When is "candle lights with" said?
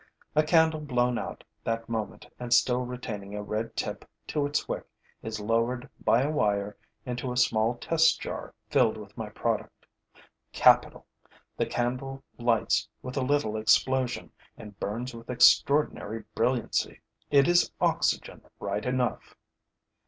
11.67-13.15